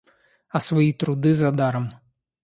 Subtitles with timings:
[0.55, 1.87] А свои труды задаром.